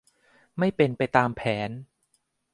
[0.57, 1.69] ไม่เป็นไปตามแผน